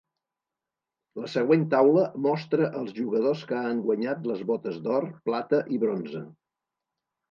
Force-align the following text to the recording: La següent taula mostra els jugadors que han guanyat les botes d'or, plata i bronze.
La 1.23 1.29
següent 1.33 1.65
taula 1.75 2.07
mostra 2.29 2.71
els 2.81 2.97
jugadors 2.97 3.45
que 3.53 3.63
han 3.63 3.87
guanyat 3.87 4.29
les 4.35 4.45
botes 4.55 4.85
d'or, 4.91 5.11
plata 5.31 5.65
i 5.79 5.83
bronze. 5.89 6.29